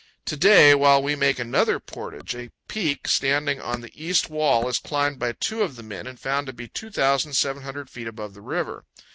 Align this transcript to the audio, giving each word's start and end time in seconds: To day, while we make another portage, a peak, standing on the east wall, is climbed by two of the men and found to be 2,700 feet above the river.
To 0.25 0.35
day, 0.35 0.73
while 0.73 1.03
we 1.03 1.15
make 1.15 1.37
another 1.37 1.79
portage, 1.79 2.33
a 2.35 2.49
peak, 2.67 3.07
standing 3.07 3.61
on 3.61 3.81
the 3.81 3.91
east 3.93 4.31
wall, 4.31 4.67
is 4.67 4.79
climbed 4.79 5.19
by 5.19 5.33
two 5.33 5.61
of 5.61 5.75
the 5.75 5.83
men 5.83 6.07
and 6.07 6.19
found 6.19 6.47
to 6.47 6.53
be 6.53 6.67
2,700 6.67 7.87
feet 7.87 8.07
above 8.07 8.33
the 8.33 8.41
river. 8.41 8.85